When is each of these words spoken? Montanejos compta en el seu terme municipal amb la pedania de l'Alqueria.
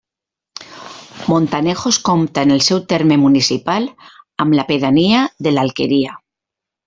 Montanejos 1.31 1.99
compta 2.07 2.41
en 2.45 2.53
el 2.55 2.63
seu 2.69 2.79
terme 2.93 3.19
municipal 3.25 3.87
amb 4.45 4.59
la 4.61 4.67
pedania 4.71 5.21
de 5.49 5.55
l'Alqueria. 5.57 6.17